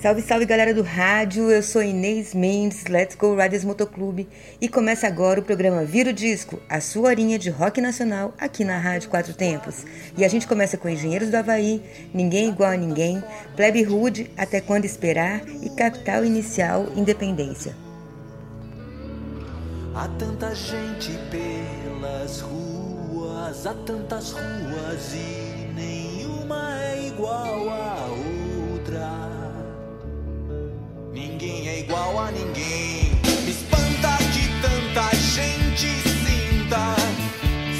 Salve, 0.00 0.22
salve 0.22 0.46
galera 0.46 0.72
do 0.72 0.82
rádio, 0.82 1.50
eu 1.50 1.60
sou 1.60 1.82
Inês 1.82 2.32
Mendes, 2.32 2.84
Let's 2.84 3.16
Go 3.16 3.34
Riders 3.34 3.64
Motoclube 3.64 4.28
e 4.60 4.68
começa 4.68 5.08
agora 5.08 5.40
o 5.40 5.42
programa 5.42 5.84
Vira 5.84 6.10
o 6.10 6.12
Disco, 6.12 6.60
a 6.68 6.80
sua 6.80 7.08
horinha 7.08 7.36
de 7.36 7.50
rock 7.50 7.80
nacional 7.80 8.32
aqui 8.38 8.64
na 8.64 8.78
Rádio 8.78 9.10
Quatro 9.10 9.34
Tempos. 9.34 9.84
E 10.16 10.24
a 10.24 10.28
gente 10.28 10.46
começa 10.46 10.76
com 10.76 10.88
Engenheiros 10.88 11.30
do 11.30 11.36
Havaí, 11.36 11.82
Ninguém 12.14 12.50
Igual 12.50 12.70
a 12.70 12.76
Ninguém, 12.76 13.20
Plebe 13.56 13.82
Rude, 13.82 14.30
Até 14.36 14.60
Quando 14.60 14.84
Esperar 14.84 15.42
e 15.48 15.68
Capital 15.70 16.24
Inicial 16.24 16.86
Independência. 16.94 17.74
Há 19.96 20.06
tanta 20.16 20.54
gente 20.54 21.10
pelas 21.28 22.40
ruas, 22.40 23.66
há 23.66 23.74
tantas 23.74 24.30
ruas 24.30 25.12
e 25.12 25.72
nenhuma 25.74 26.80
é 26.84 27.08
igual 27.08 27.68
a 27.68 28.06
outra. 28.10 28.37
Ninguém 31.18 31.68
é 31.68 31.80
igual 31.80 32.16
a 32.16 32.30
ninguém. 32.30 33.10
Me 33.44 33.50
espanta 33.50 34.16
que 34.32 34.48
tanta 34.62 35.12
gente 35.16 35.88
sinta. 36.22 36.94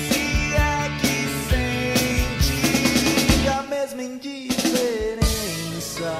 Se 0.09 0.57
é 0.57 0.91
que 1.01 1.29
sente 1.49 3.49
a 3.49 3.63
mesma 3.63 4.03
indiferença. 4.03 6.13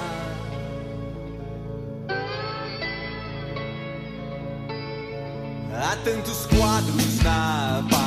Há 5.75 5.97
tantos 6.05 6.47
quadros 6.47 7.19
na 7.25 7.83
parede, 7.91 7.98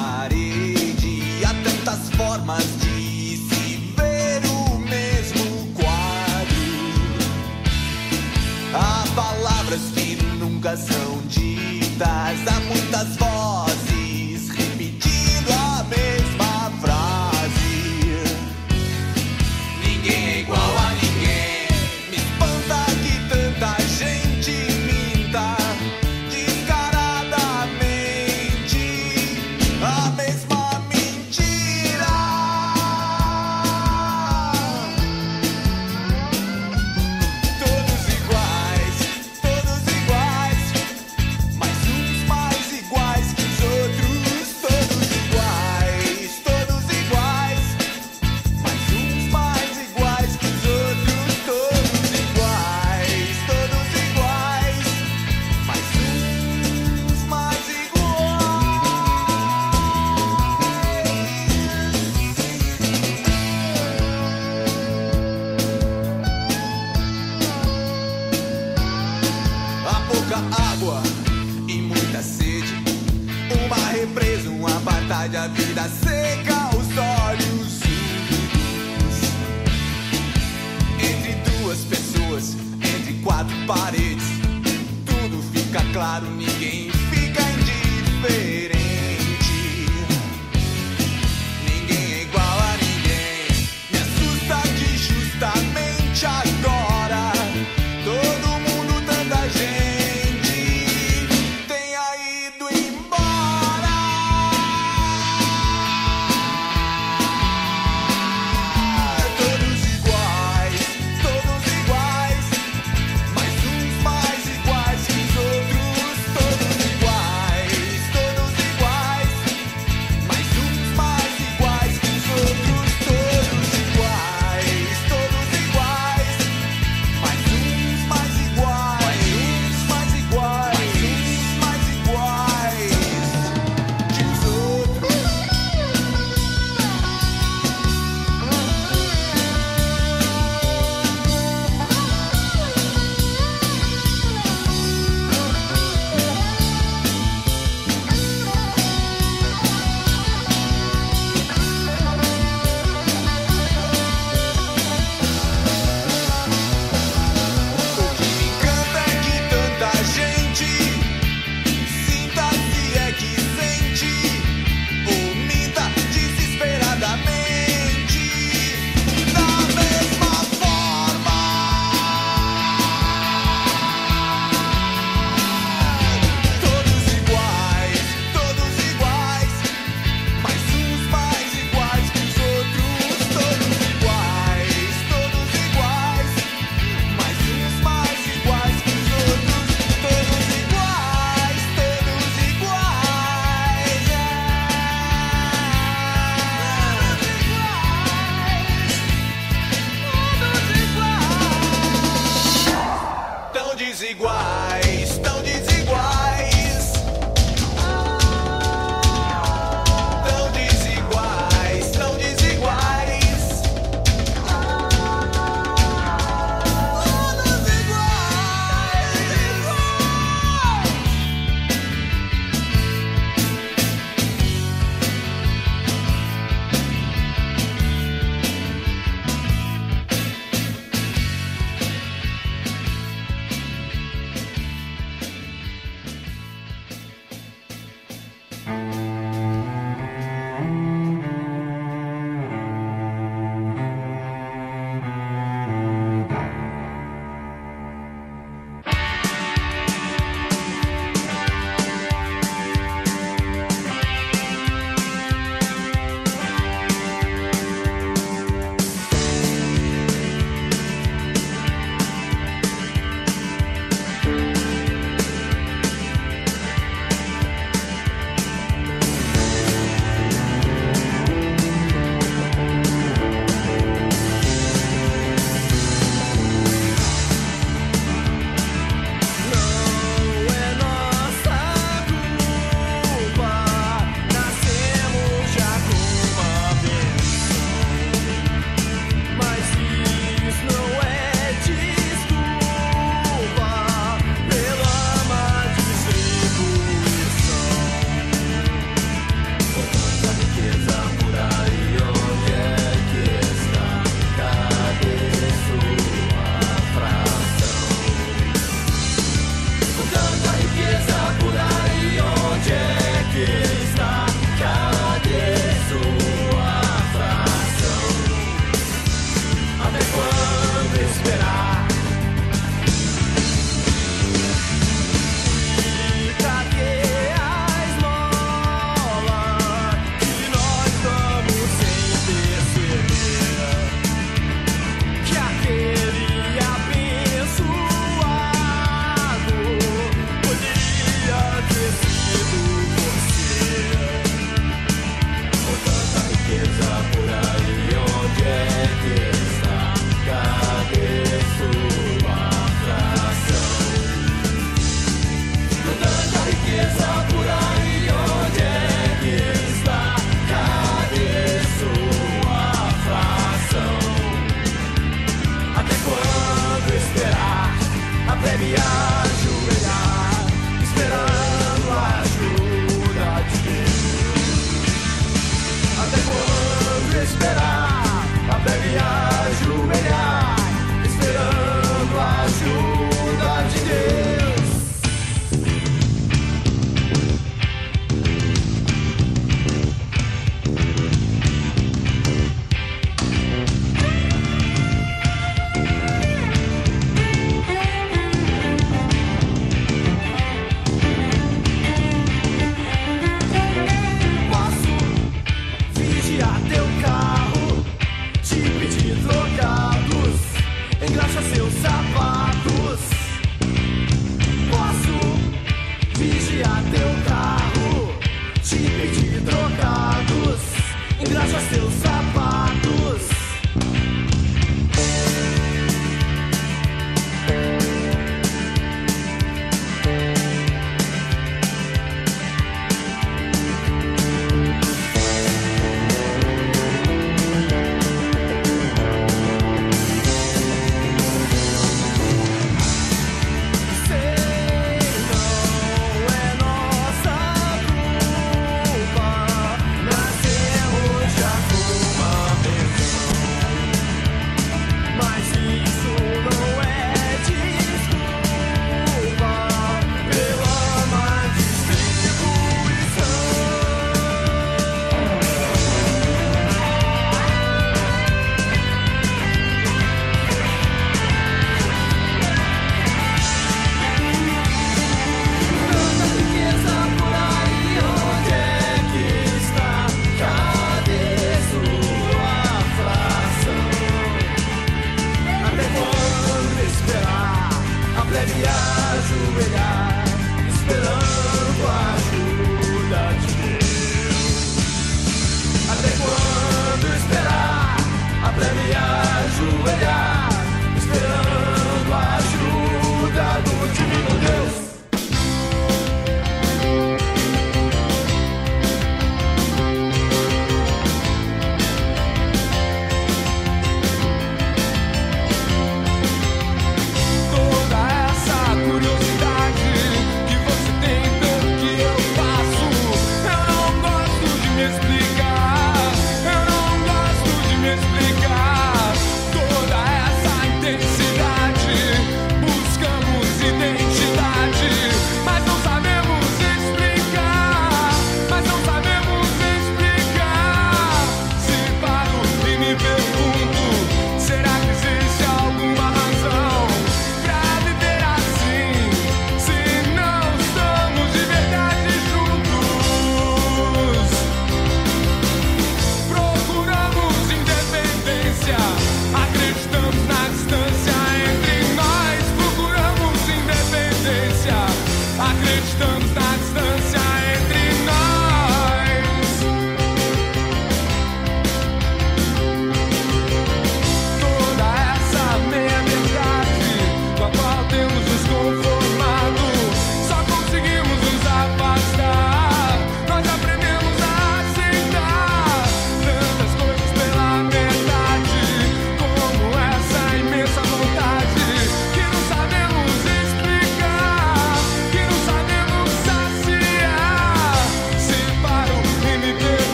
palavras 9.71 9.91
que 9.91 10.15
nunca 10.37 10.75
são 10.75 11.21
ditas, 11.27 12.07
há 12.07 12.59
muitas 12.67 13.15
vozes 13.15 13.60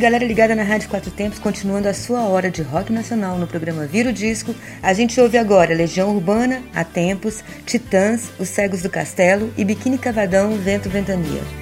galera 0.00 0.24
ligada 0.24 0.54
na 0.54 0.62
Rádio 0.62 0.88
Quatro 0.88 1.10
Tempos, 1.10 1.38
continuando 1.38 1.86
a 1.86 1.92
sua 1.92 2.22
hora 2.22 2.50
de 2.50 2.62
rock 2.62 2.90
nacional 2.90 3.36
no 3.36 3.46
programa 3.46 3.86
Vira 3.86 4.08
o 4.08 4.12
Disco. 4.12 4.54
A 4.82 4.94
gente 4.94 5.20
ouve 5.20 5.36
agora 5.36 5.74
Legião 5.74 6.14
Urbana, 6.14 6.62
Há 6.74 6.82
Tempos, 6.82 7.44
Titãs, 7.66 8.30
Os 8.38 8.48
Cegos 8.48 8.80
do 8.80 8.88
Castelo 8.88 9.52
e 9.58 9.64
Biquíni 9.64 9.98
Cavadão, 9.98 10.56
Vento 10.56 10.88
Ventania. 10.88 11.59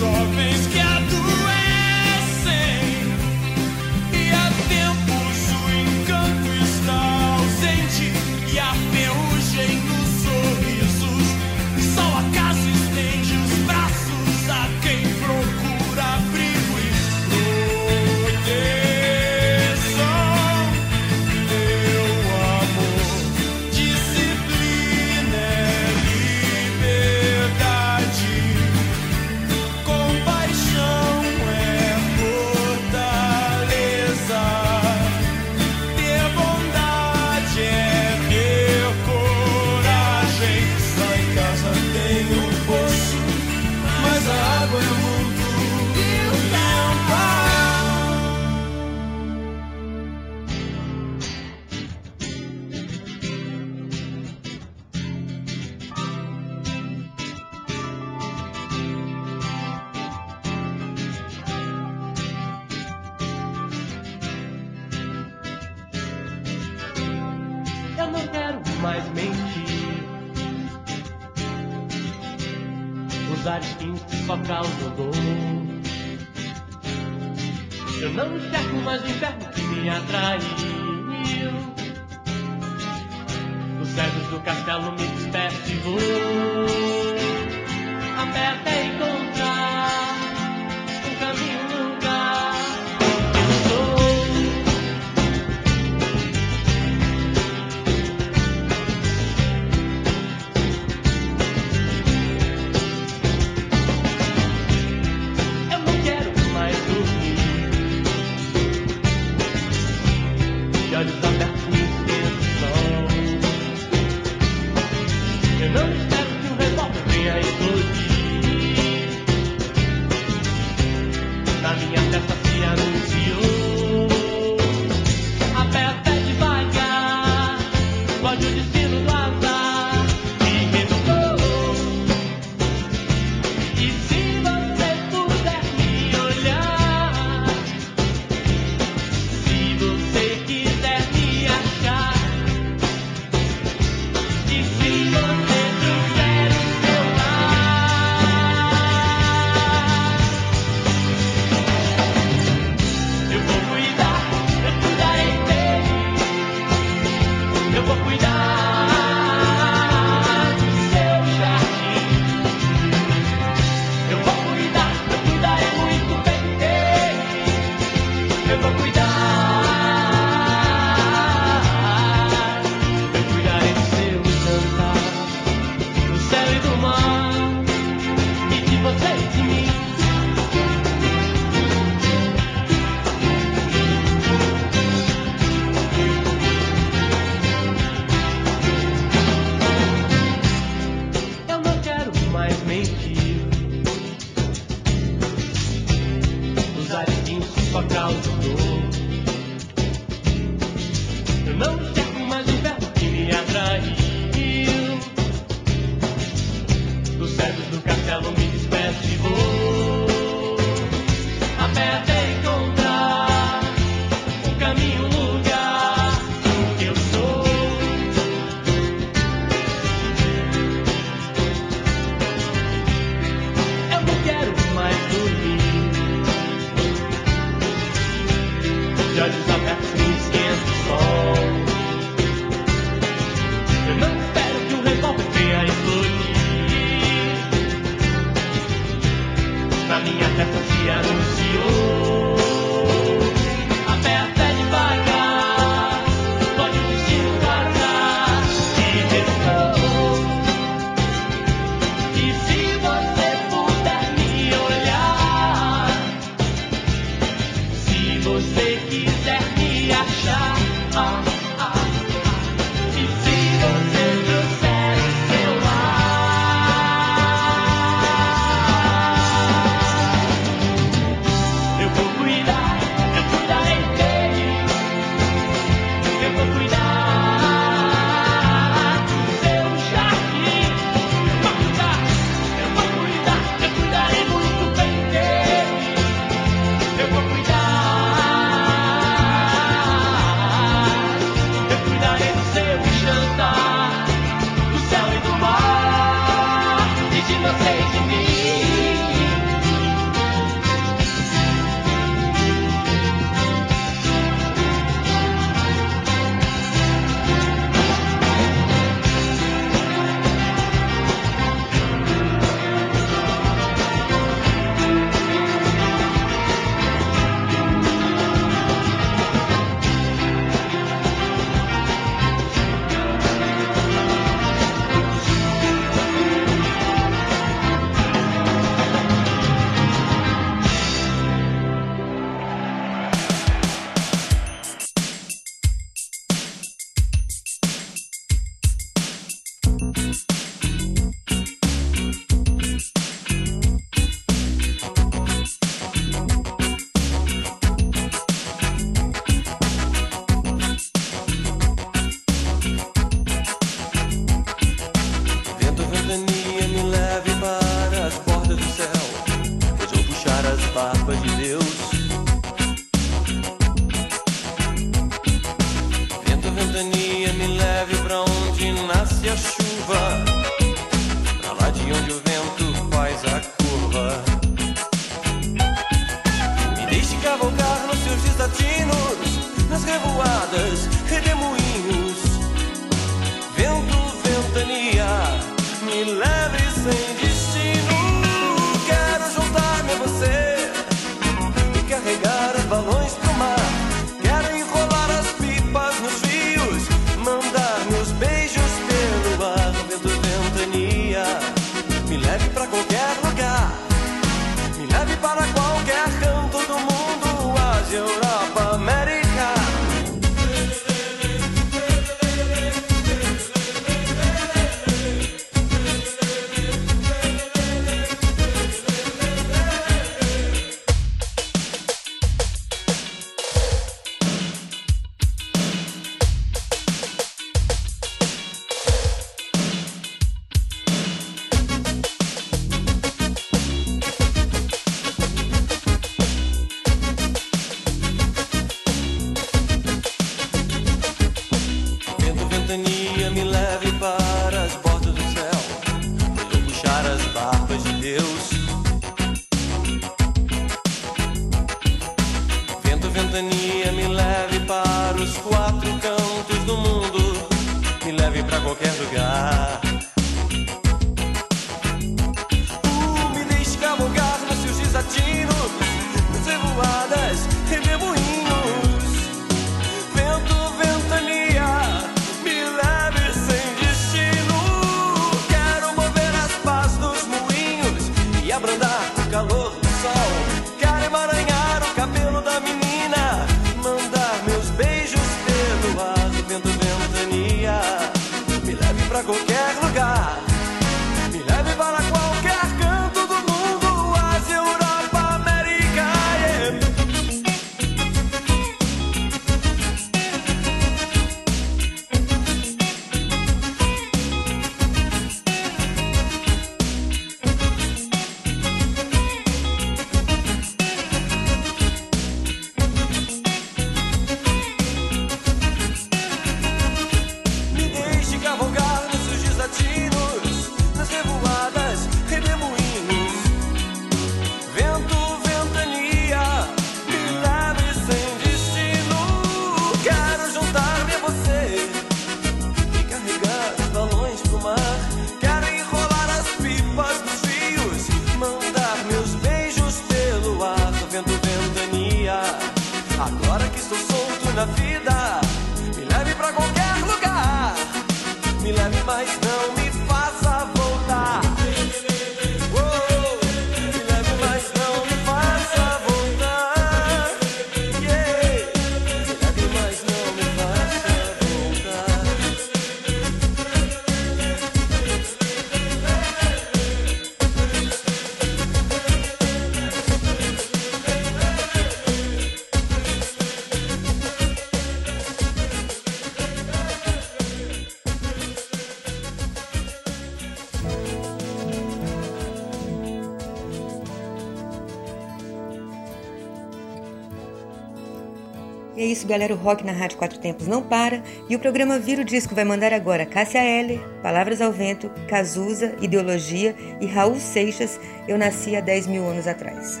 Galera 589.30 589.54
o 589.54 589.56
Rock 589.56 589.86
na 589.86 589.92
Rádio 589.92 590.18
Quatro 590.18 590.40
Tempos 590.40 590.66
não 590.66 590.82
para 590.82 591.22
e 591.48 591.54
o 591.54 591.58
programa 591.60 592.00
Vira 592.00 592.22
o 592.22 592.24
Disco 592.24 592.52
vai 592.52 592.64
mandar 592.64 592.92
agora 592.92 593.24
Cássia 593.24 593.60
L, 593.60 594.00
Palavras 594.24 594.60
ao 594.60 594.72
Vento, 594.72 595.08
Cazuza, 595.28 595.94
Ideologia 596.00 596.74
e 597.00 597.06
Raul 597.06 597.38
Seixas, 597.38 598.00
Eu 598.26 598.36
Nasci 598.36 598.74
há 598.74 598.80
10 598.80 599.06
mil 599.06 599.24
anos 599.24 599.46
atrás. 599.46 600.00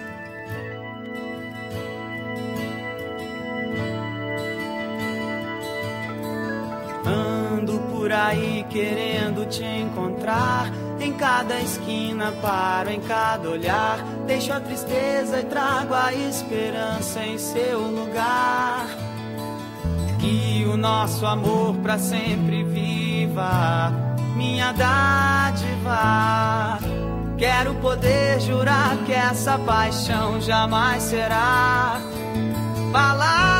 Ando 7.06 7.78
por 7.92 8.10
aí 8.10 8.66
querendo 8.68 9.46
te 9.48 9.62
encontrar. 9.64 10.72
Em 11.00 11.12
cada 11.12 11.60
esquina 11.60 12.32
paro, 12.42 12.90
em 12.90 13.00
cada 13.00 13.48
olhar. 13.48 14.04
Deixo 14.26 14.52
a 14.52 14.58
tristeza 14.58 15.40
e 15.40 15.44
trago 15.44 15.94
a 15.94 16.12
esperança 16.12 17.24
em 17.24 17.38
seu 17.38 17.80
lugar 17.80 18.69
o 20.70 20.76
nosso 20.76 21.26
amor 21.26 21.74
para 21.76 21.98
sempre 21.98 22.62
viva, 22.62 23.92
minha 24.36 24.72
dádiva. 24.72 25.98
Quero 27.36 27.74
poder 27.76 28.40
jurar 28.40 28.96
que 29.04 29.12
essa 29.12 29.58
paixão 29.58 30.40
jamais 30.40 31.02
será 31.02 32.00
palavra. 32.92 33.59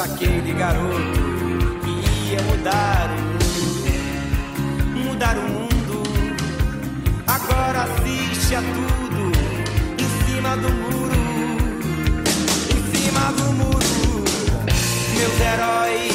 aquele 0.00 0.52
garoto 0.52 1.20
que 1.82 2.30
ia 2.30 2.42
mudar 2.42 3.10
o 3.10 3.20
mundo, 3.34 5.08
mudar 5.08 5.36
o 5.36 5.42
mundo. 5.42 6.02
Agora 7.26 7.82
assiste 7.82 8.54
a 8.54 8.60
tudo 8.60 9.32
em 9.98 10.08
cima 10.24 10.56
do 10.56 10.70
muro, 10.70 11.14
em 12.70 12.96
cima 12.96 13.32
do 13.32 13.52
muro, 13.54 14.24
meus 15.16 15.40
heróis. 15.40 16.07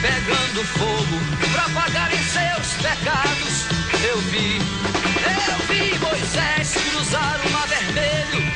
Pegando 0.00 0.64
fogo 0.64 1.18
pra 1.52 1.68
pagarem 1.80 2.18
seus 2.18 2.72
pecados. 2.74 3.66
Eu 4.06 4.18
vi, 4.18 4.58
eu 4.58 5.66
vi 5.66 5.98
Moisés 5.98 6.74
cruzar 6.90 7.40
o 7.44 7.50
mar 7.50 7.66
vermelho. 7.66 8.52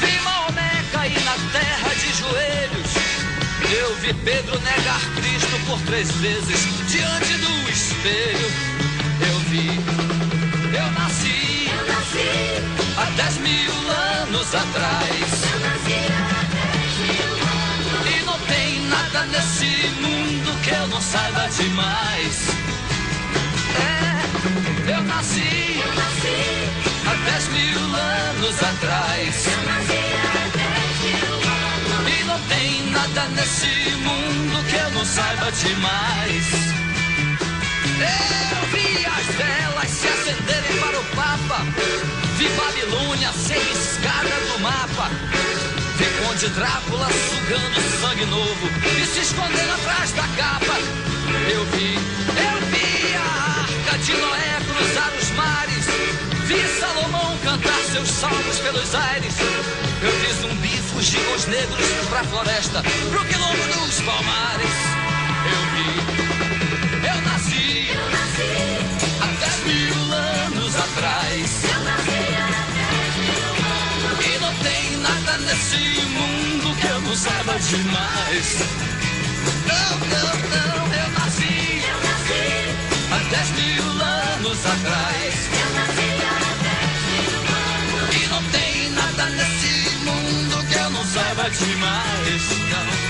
Vi 0.00 0.20
Maomé 0.20 0.84
cair 0.92 1.20
na 1.24 1.34
terra 1.52 1.94
de 1.94 2.12
joelhos. 2.16 2.90
Eu 3.76 3.94
vi 3.96 4.14
Pedro 4.14 4.58
negar 4.60 5.00
Cristo 5.16 5.60
por 5.66 5.80
três 5.82 6.10
vezes 6.12 6.68
diante 6.86 7.34
do 7.38 7.70
espelho. 7.70 8.79
Não 21.00 21.06
saiba 21.06 21.48
demais. 21.48 22.36
É, 23.80 24.92
eu 24.92 25.02
nasci 25.04 25.80
Eu 25.80 25.94
nasci, 25.94 26.38
há 27.08 27.14
dez 27.24 27.48
mil 27.48 27.94
anos 27.96 28.62
atrás. 28.62 29.46
eu 29.46 29.62
nasci 29.64 30.02
há 30.28 30.42
mil 31.02 31.34
anos. 31.34 32.20
E 32.20 32.24
não 32.24 32.38
tem 32.40 32.90
nada 32.90 33.28
nesse 33.30 33.94
mundo 33.96 34.62
que 34.68 34.76
eu 34.76 34.90
não 34.90 35.04
saiba 35.06 35.50
demais. 35.52 36.46
Eu 38.00 38.66
vi 38.72 39.06
as 39.06 39.26
velas 39.36 39.90
se 39.90 40.06
acenderem 40.06 40.80
para 40.80 41.00
o 41.00 41.04
Papa. 41.16 41.64
Vi 42.36 42.48
Babilônia 42.50 43.32
ser 43.32 43.58
riscada 43.58 44.36
do 44.52 44.58
mapa. 44.60 45.10
Vi 46.20 46.26
Conde 46.26 46.48
Drácula 46.50 47.08
sugando 47.08 48.00
sangue 48.00 48.26
novo 48.26 48.68
e 49.00 49.06
se 49.06 49.20
escondendo 49.20 49.72
atrás 49.72 50.12
da 50.12 50.22
capa. 50.22 50.78
Eu 51.50 51.64
vi, 51.66 51.94
eu 51.94 52.66
vi 52.70 53.14
a 53.14 53.60
arca 53.60 53.98
de 53.98 54.12
Noé 54.12 54.58
cruzar 54.66 55.12
os 55.18 55.30
mares. 55.30 55.86
Vi 56.46 56.80
Salomão 56.80 57.38
cantar 57.42 57.80
seus 57.92 58.08
salmos 58.08 58.58
pelos 58.58 58.94
aires. 58.94 59.34
Eu 60.02 60.12
vi 60.12 60.32
zumbi 60.40 60.76
fugir 60.92 61.20
com 61.24 61.34
os 61.34 61.46
negros 61.46 61.86
pra 62.08 62.24
floresta, 62.24 62.82
pro 63.10 63.24
quilombo 63.24 63.66
dos 63.78 64.00
palmares. 64.00 64.89
Saiba 77.16 77.54
demais. 77.58 78.58
Não, 79.66 79.98
não, 79.98 80.34
não, 80.50 80.94
eu 80.94 81.08
nasci 81.18 81.82
Eu 81.88 81.98
nasci, 82.06 82.42
há 83.12 83.18
dez 83.30 83.50
mil 83.50 83.84
anos 84.02 84.66
atrás. 84.66 85.34
eu 85.52 85.70
nasci 85.74 86.08
há 86.24 86.38
dez 86.62 87.00
mil 87.10 87.40
anos. 87.56 88.16
E 88.16 88.28
não 88.28 88.42
tem 88.50 88.90
nada 88.90 89.24
nesse 89.30 89.90
mundo 90.04 90.64
que 90.68 90.74
eu 90.78 90.90
não 90.90 91.04
saiba 91.04 91.50
demais. 91.50 92.42
Não, 92.70 93.09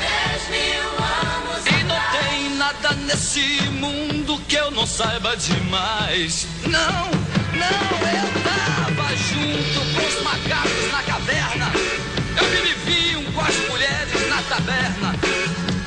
nada 2.71 2.95
nesse 3.05 3.61
mundo 3.71 4.39
que 4.47 4.55
eu 4.55 4.71
não 4.71 4.85
saiba 4.87 5.35
demais. 5.35 6.47
Não, 6.63 6.71
não, 6.71 7.97
eu 8.07 8.43
tava 8.43 9.15
junto 9.15 9.79
com 9.93 10.07
os 10.07 10.23
macacos 10.23 10.91
na 10.91 11.03
caverna. 11.03 11.71
Eu 12.37 12.49
me 12.49 12.73
viviam 12.73 13.23
com 13.33 13.41
as 13.41 13.55
mulheres 13.67 14.29
na 14.29 14.41
taberna. 14.43 15.15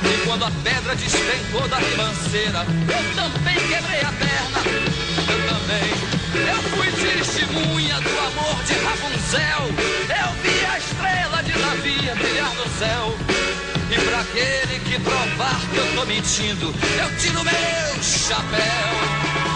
E 0.03 0.25
quando 0.25 0.45
a 0.45 0.51
pedra 0.63 0.95
despencou 0.95 1.67
da 1.67 1.77
ribanceira, 1.77 2.59
eu 2.59 3.15
também 3.15 3.55
quebrei 3.67 4.01
a 4.01 4.11
perna. 4.11 4.59
Eu 5.27 5.39
também. 5.49 6.05
Eu 6.47 6.61
fui 6.69 6.91
testemunha 6.91 7.99
do 8.01 8.09
amor 8.09 8.63
de 8.63 8.73
Rapunzel. 8.73 9.65
Eu 10.09 10.33
vi 10.43 10.65
a 10.65 10.77
estrela 10.77 11.43
de 11.43 11.53
Davi 11.53 12.15
brilhar 12.15 12.53
no 12.53 12.69
céu. 12.77 13.74
E 13.91 13.99
pra 13.99 14.19
aquele 14.19 14.79
que 14.79 14.99
provar 14.99 15.59
que 15.71 15.77
eu 15.77 15.95
tô 15.95 16.05
mentindo, 16.05 16.73
eu 16.97 17.17
tiro 17.17 17.43
meu 17.43 18.03
chapéu. 18.03 19.54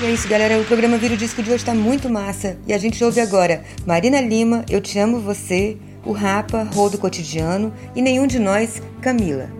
E 0.00 0.06
é 0.06 0.12
isso, 0.12 0.28
galera. 0.28 0.60
O 0.60 0.64
programa 0.64 0.96
Vira 0.96 1.14
o 1.14 1.16
Disco 1.16 1.42
de 1.42 1.50
hoje 1.50 1.64
tá 1.64 1.74
muito 1.74 2.08
massa. 2.08 2.56
E 2.68 2.72
a 2.72 2.78
gente 2.78 3.02
ouve 3.02 3.20
agora 3.20 3.64
Marina 3.84 4.20
Lima, 4.20 4.64
Eu 4.70 4.80
Te 4.80 4.96
Amo 4.96 5.18
Você, 5.18 5.76
o 6.04 6.12
Rapa, 6.12 6.62
Rô 6.62 6.88
do 6.88 6.98
Cotidiano 6.98 7.74
e 7.96 8.00
Nenhum 8.00 8.28
de 8.28 8.38
Nós, 8.38 8.80
Camila. 9.02 9.50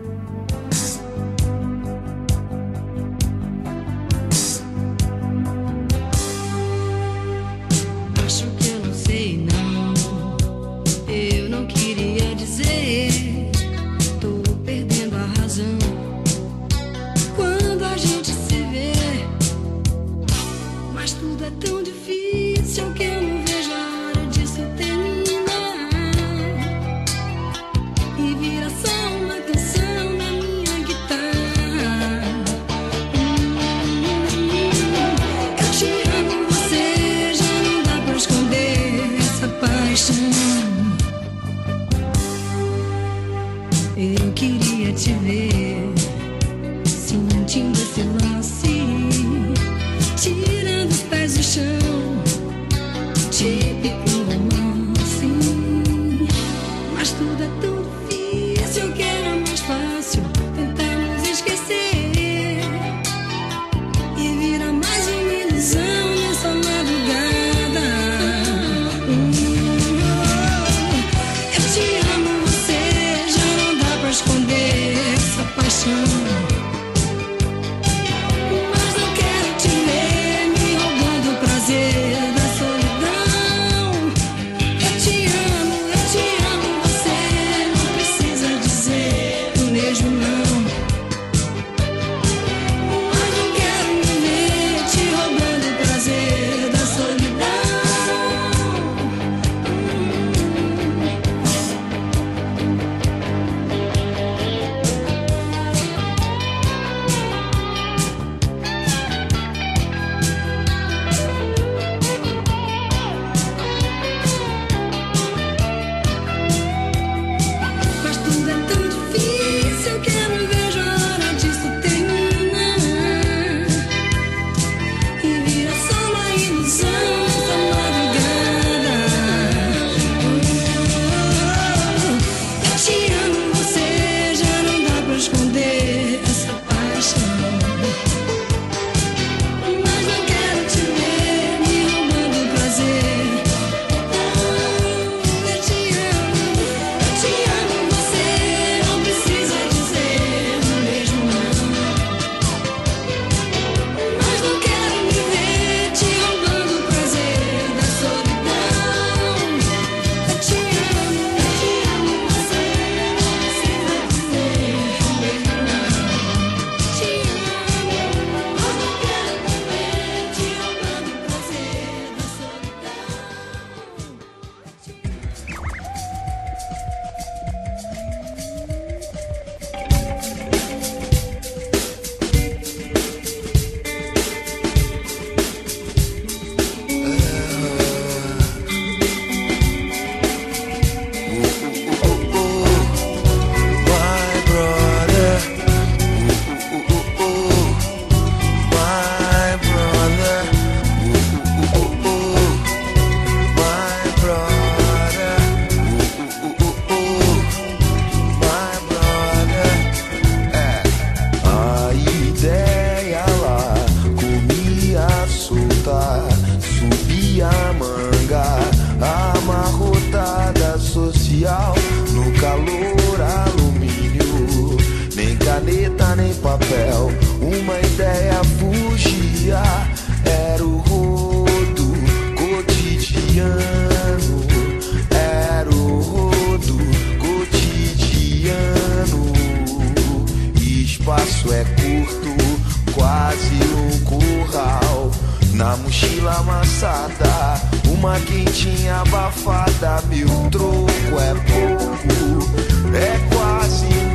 espaço 241.19 241.53
é 241.53 241.65
curto, 241.65 242.93
quase 242.95 243.55
um 243.75 244.05
curral. 244.05 245.11
Na 245.55 245.77
mochila 245.77 246.37
amassada, 246.37 247.61
uma 247.87 248.19
quentinha 248.21 249.01
abafada, 249.01 250.01
mil 250.09 250.29
troco 250.51 251.21
é 251.21 251.35
pouco, 251.51 252.49
é 252.95 253.35
quase 253.35 253.87
um 253.87 254.08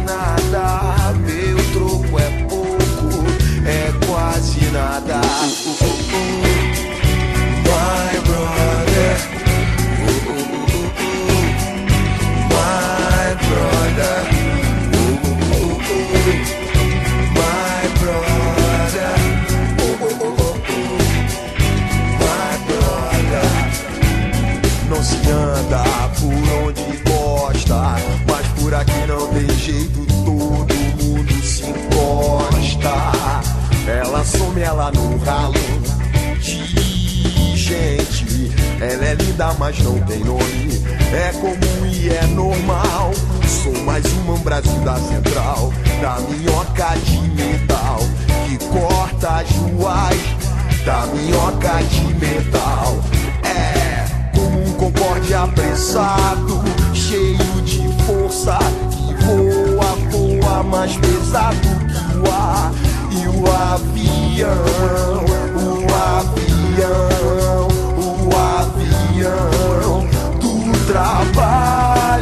some 34.37 34.61
ela 34.61 34.91
no 34.91 35.17
ralo 35.17 35.53
de 36.39 37.55
gente. 37.55 38.51
Ela 38.79 39.05
é 39.05 39.13
linda, 39.15 39.53
mas 39.57 39.79
não 39.79 39.99
tem 40.01 40.19
nome. 40.19 40.83
É 41.13 41.31
comum 41.33 41.85
e 41.85 42.09
é 42.09 42.25
normal. 42.27 43.11
Sou 43.47 43.73
mais 43.83 44.05
uma 44.13 44.37
Brasil 44.37 44.79
da 44.81 44.95
central, 44.95 45.71
da 46.01 46.19
minhoca 46.19 46.95
de 47.05 47.19
metal 47.29 47.99
que 48.45 48.57
corta 48.67 49.39
as 49.39 49.49
ruas, 49.51 50.17
da 50.85 51.05
minhoca 51.07 51.83
de 51.83 52.13
metal. 52.15 52.97
É 53.43 54.05
como 54.35 54.61
um 54.61 54.73
concorde 54.73 55.33
apressado, 55.33 56.61
cheio 56.93 57.61
de 57.63 57.87
força 58.05 58.57
que 58.91 59.13
voa, 59.23 59.95
voa 60.11 60.63
mais 60.63 60.95
pesado 60.97 61.57
que 61.87 62.17
o 62.17 62.31
ar 62.31 62.73
e 63.11 63.27
o 63.27 63.51
ar 63.51 63.92
avião, 64.33 65.25
o 65.55 65.93
avião, 65.93 67.67
o 67.97 68.31
avião 68.35 70.07
do 70.39 70.51
trabalhador. 70.87 72.13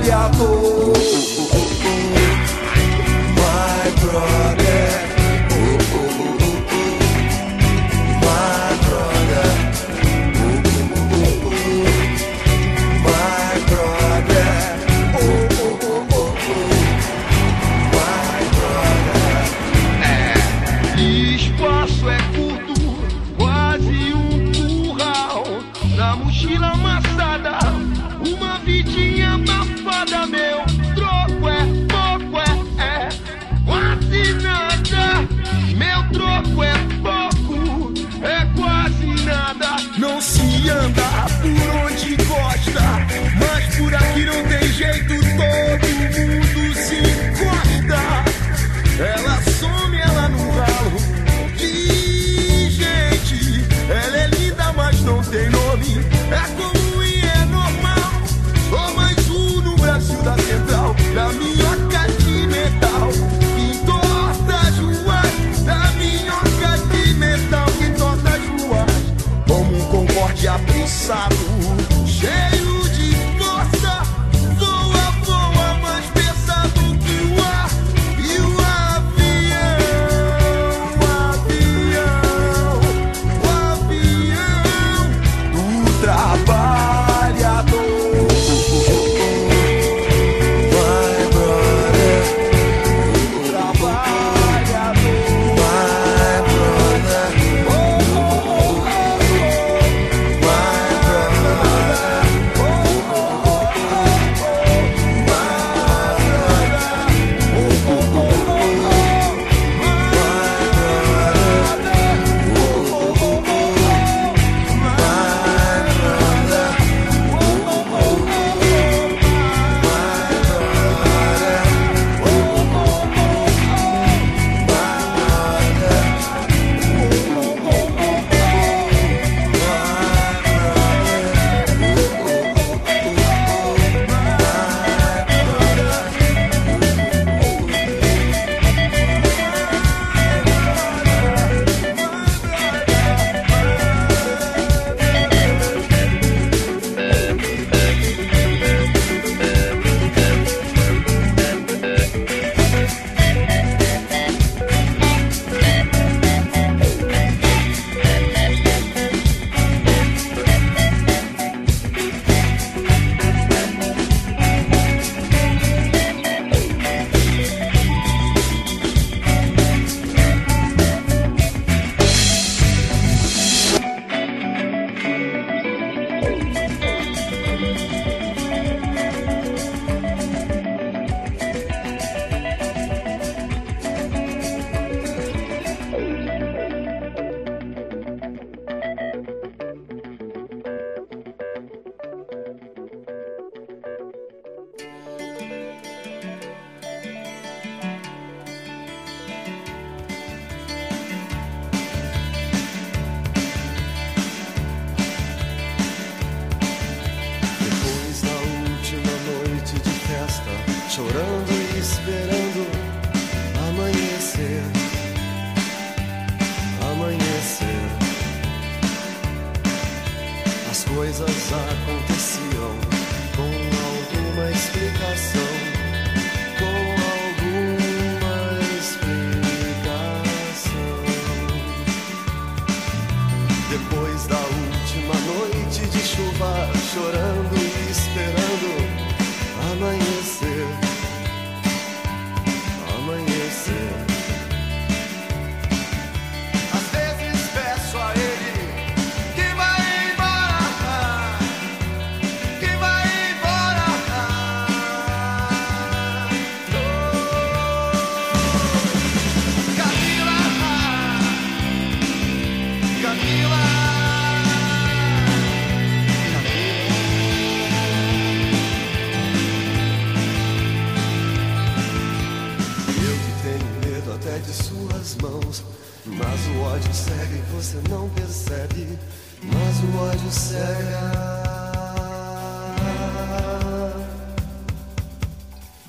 você 277.61 277.77
não 277.89 278.09
percebe, 278.09 278.97
mas 279.43 279.83
o 279.83 279.97
ódio 279.99 280.31
cega. 280.31 280.99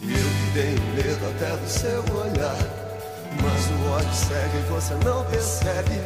Eu 0.02 0.08
que 0.08 0.52
tenho 0.52 0.82
medo 0.94 1.30
até 1.30 1.56
do 1.56 1.66
seu 1.66 2.04
olhar, 2.14 2.58
mas 3.40 3.70
o 3.70 3.90
ódio 3.90 4.14
cega 4.14 4.58
e 4.58 4.70
você 4.70 4.94
não 5.02 5.24
percebe, 5.24 6.02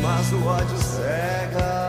mas 0.00 0.32
o 0.32 0.46
ódio 0.46 0.78
cega. 0.78 1.83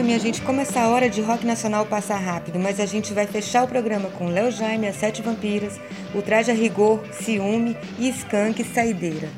Poxa, 0.00 0.06
minha 0.06 0.18
gente, 0.18 0.40
como 0.40 0.62
essa 0.62 0.88
hora 0.88 1.10
de 1.10 1.20
rock 1.20 1.44
nacional 1.44 1.84
passa 1.84 2.14
rápido, 2.14 2.58
mas 2.58 2.80
a 2.80 2.86
gente 2.86 3.12
vai 3.12 3.26
fechar 3.26 3.64
o 3.64 3.68
programa 3.68 4.08
com 4.08 4.28
Léo 4.28 4.50
Jaime, 4.50 4.88
As 4.88 4.96
Sete 4.96 5.20
Vampiras, 5.20 5.78
O 6.14 6.22
Traje 6.22 6.50
a 6.50 6.54
Rigor, 6.54 7.04
Ciúme 7.12 7.76
e 7.98 8.08
Skank 8.08 8.64
Saideira. 8.64 9.28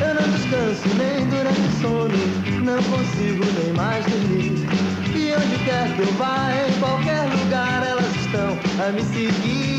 Eu 0.00 0.14
não 0.14 0.30
descanso 0.32 0.88
nem 0.98 1.28
durante 1.28 1.60
o 1.60 1.80
sono, 1.80 2.64
não 2.64 2.82
consigo 2.82 3.44
nem 3.62 3.72
mais 3.72 4.04
dormir. 4.04 4.66
E 5.14 5.32
onde 5.32 5.64
quer 5.64 5.94
que 5.94 6.00
eu 6.00 6.12
vá, 6.14 6.69
a 8.90 8.92
me 8.92 9.02
seguir. 9.02 9.78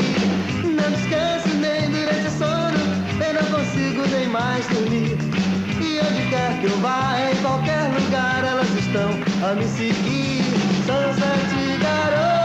Não 0.64 0.90
descanso 0.90 1.48
nem 1.58 1.90
durante 1.90 2.28
o 2.28 2.30
sono, 2.30 2.78
eu 3.20 3.34
não 3.34 3.58
consigo 3.58 4.06
nem 4.08 4.26
mais 4.26 4.66
dormir. 4.68 5.18
E 5.80 6.00
onde 6.00 6.30
quer 6.30 6.58
que 6.60 6.66
eu 6.66 6.76
vá, 6.78 7.18
em 7.30 7.36
qualquer 7.42 7.90
lugar, 7.92 8.42
elas 8.42 8.70
estão 8.70 9.10
a 9.46 9.54
me 9.54 9.64
seguir. 9.68 10.42
São 10.86 11.12
sete 11.12 11.78
garotas. 11.78 12.41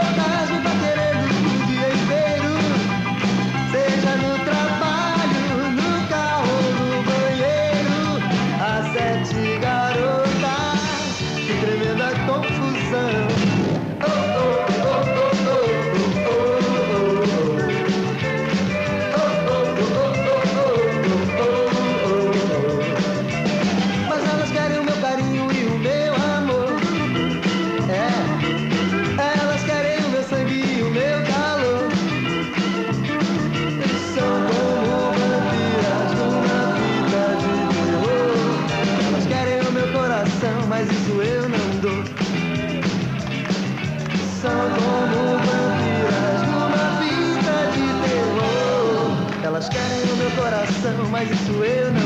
mas 51.18 51.32
isso 51.32 51.64
eu 51.64 51.90
não 51.90 51.97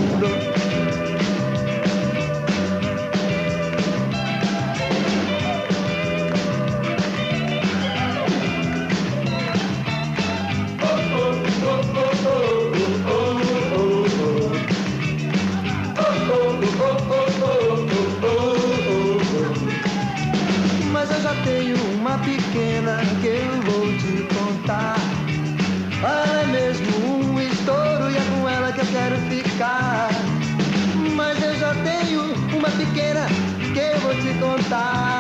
uma 32.63 32.71
pequena 32.71 33.27
que 33.75 33.81
eu 33.81 34.01
vou 34.03 34.15
te 34.15 34.33
contar. 34.39 35.12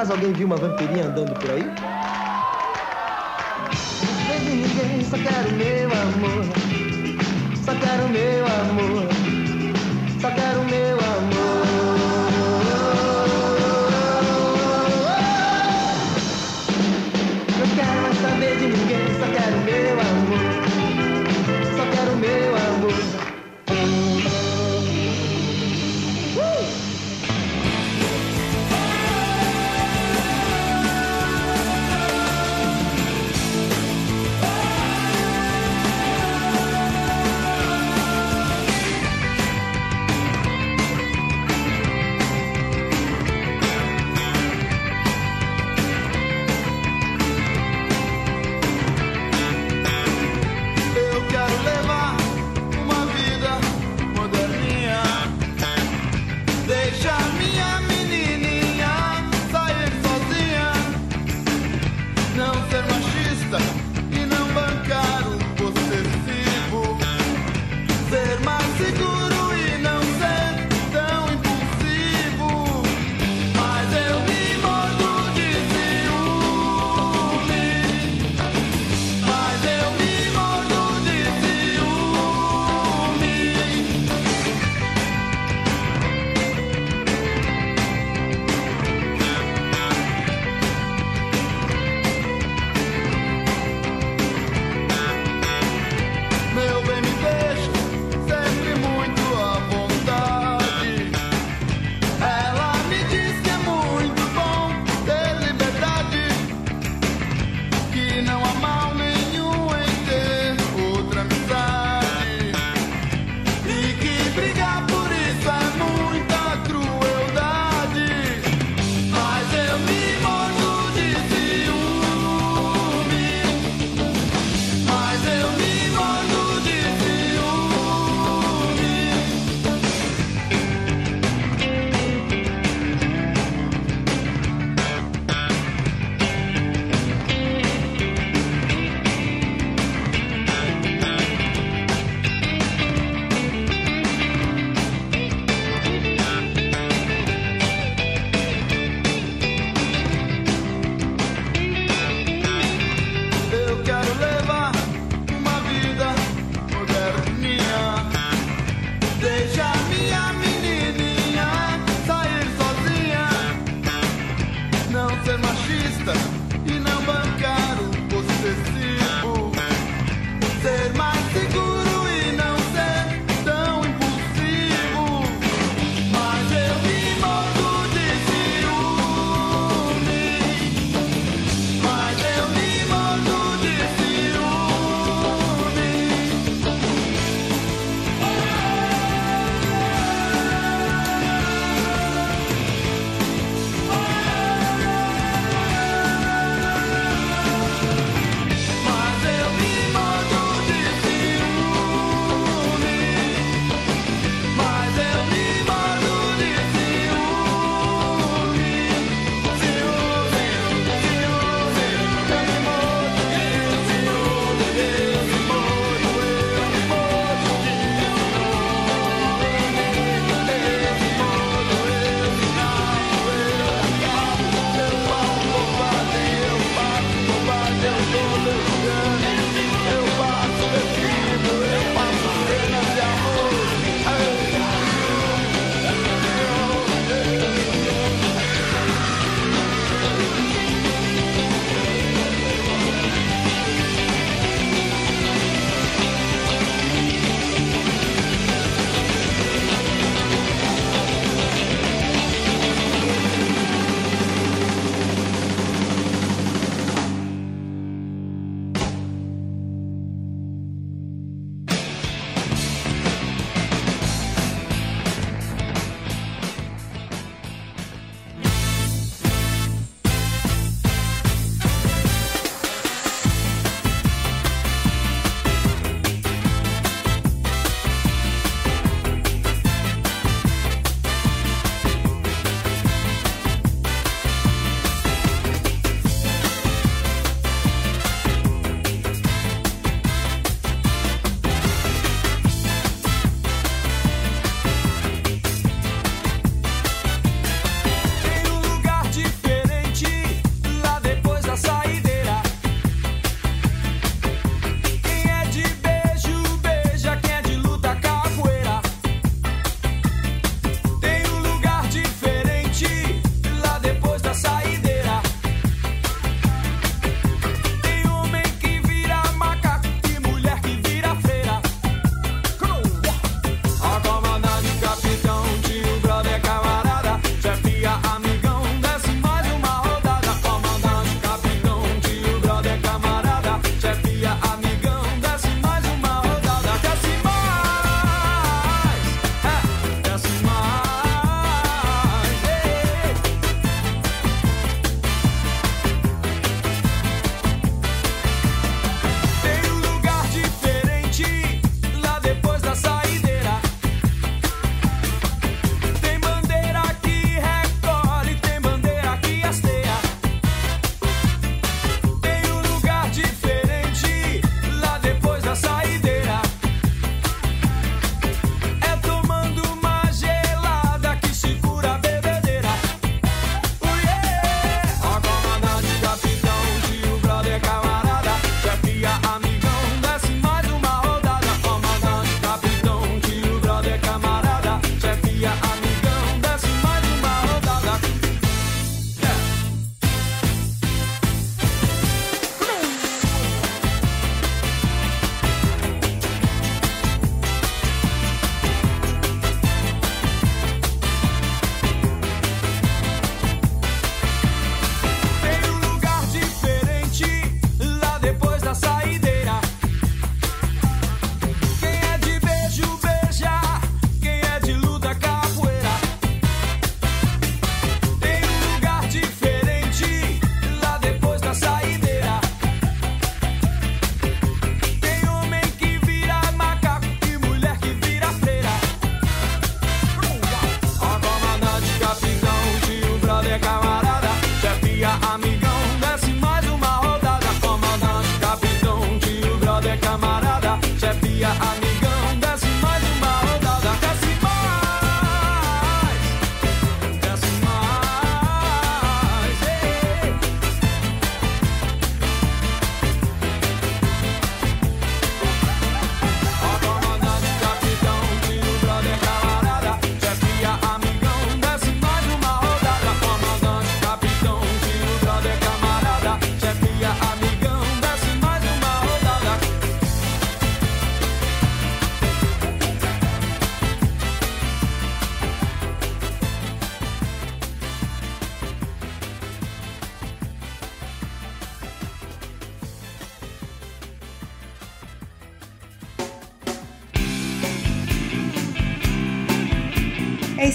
acaso 0.00 0.12
alguém 0.12 0.32
viu 0.34 0.46
uma 0.46 0.58
vampirinha 0.58 1.04
andando 1.06 1.36
por 1.36 1.50
aí? 1.50 1.78